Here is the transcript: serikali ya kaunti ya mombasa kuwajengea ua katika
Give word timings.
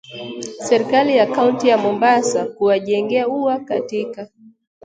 serikali 0.69 1.17
ya 1.17 1.25
kaunti 1.27 1.67
ya 1.67 1.77
mombasa 1.77 2.45
kuwajengea 2.45 3.27
ua 3.27 3.59
katika 3.59 4.27